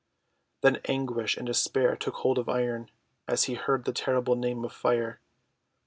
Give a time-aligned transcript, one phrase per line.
[0.61, 2.89] Then anguish and despair took hold of Iron
[3.27, 5.19] as he heard the terrible name of Fire.